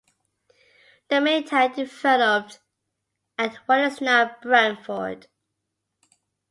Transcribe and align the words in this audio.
The 1.09 1.21
main 1.21 1.43
town 1.45 1.73
developed 1.73 2.59
at 3.37 3.53
what 3.67 3.81
is 3.81 4.01
now 4.01 4.35
Brantford. 4.41 5.27